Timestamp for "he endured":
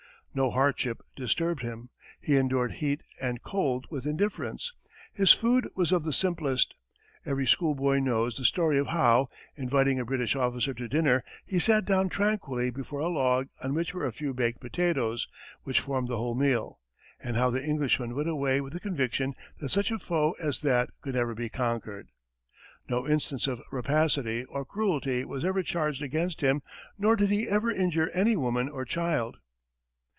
2.21-2.75